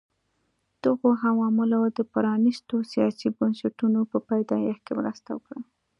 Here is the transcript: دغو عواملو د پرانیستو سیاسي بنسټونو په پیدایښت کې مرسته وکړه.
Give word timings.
دغو 0.83 1.09
عواملو 1.27 1.81
د 1.97 1.99
پرانیستو 2.13 2.75
سیاسي 2.91 3.27
بنسټونو 3.37 3.99
په 4.11 4.17
پیدایښت 4.29 4.81
کې 4.85 4.93
مرسته 4.99 5.29
وکړه. 5.33 5.59